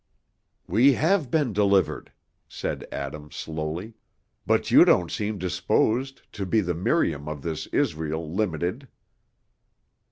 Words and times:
"We 0.65 0.93
have 0.93 1.29
been 1.29 1.53
delivered," 1.53 2.11
said 2.49 2.87
Adam, 2.91 3.29
slowly, 3.29 3.93
"but 4.47 4.71
you 4.71 4.83
don't 4.83 5.11
seem 5.11 5.37
disposed 5.37 6.23
to 6.33 6.43
be 6.47 6.59
the 6.61 6.73
Miriam 6.73 7.29
of 7.29 7.43
this 7.43 7.67
Israel 7.67 8.27
limited." 8.33 8.87